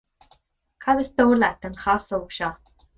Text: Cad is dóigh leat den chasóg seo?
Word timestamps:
Cad 0.85 1.03
is 1.03 1.13
dóigh 1.21 1.37
leat 1.45 1.63
den 1.67 1.79
chasóg 1.85 2.39
seo? 2.41 2.55